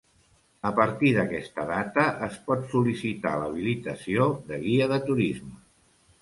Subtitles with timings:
[0.67, 5.55] A partir d'aquesta data, es pot sol·licitar l'habilitació de guia de turisme.